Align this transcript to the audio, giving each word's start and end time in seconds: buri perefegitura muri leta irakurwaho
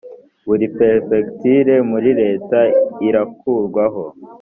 buri 0.47 0.65
perefegitura 0.77 1.75
muri 1.91 2.09
leta 2.21 2.59
irakurwaho 3.07 4.03